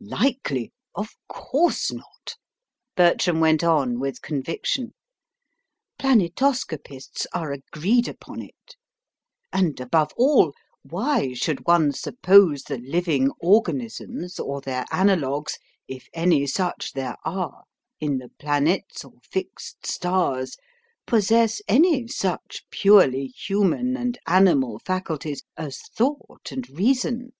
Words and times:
"Likely? 0.00 0.72
Of 0.94 1.10
course 1.28 1.92
not," 1.92 2.36
Bertram 2.96 3.40
went 3.40 3.62
on 3.62 4.00
with 4.00 4.22
conviction. 4.22 4.94
"Planetoscopists 5.98 7.26
are 7.34 7.52
agreed 7.52 8.08
upon 8.08 8.40
it. 8.40 8.76
And 9.52 9.78
above 9.78 10.12
all, 10.16 10.54
why 10.82 11.34
should 11.34 11.66
one 11.66 11.92
suppose 11.92 12.62
the 12.62 12.78
living 12.78 13.32
organisms 13.42 14.38
or 14.40 14.62
their 14.62 14.86
analogues, 14.90 15.58
if 15.86 16.08
any 16.14 16.46
such 16.46 16.94
there 16.94 17.16
are, 17.26 17.64
in 18.00 18.16
the 18.16 18.30
planets 18.38 19.04
or 19.04 19.12
fixed 19.22 19.86
stars, 19.86 20.56
possess 21.06 21.60
any 21.68 22.08
such 22.08 22.64
purely 22.70 23.26
human 23.26 23.98
and 23.98 24.18
animal 24.26 24.78
faculties 24.78 25.42
as 25.58 25.82
thought 25.94 26.50
and 26.50 26.70
reason? 26.70 27.32